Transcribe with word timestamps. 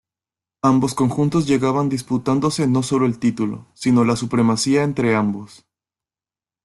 Ambos 0.63 0.95
conjuntos 0.95 1.45
llegaban 1.45 1.87
disputándose 1.87 2.65
no 2.65 2.81
solo 2.81 3.05
el 3.05 3.19
título, 3.19 3.67
sino 3.75 4.03
la 4.03 4.15
supremacía 4.15 4.81
entre 4.81 5.13
ambos. 5.13 5.67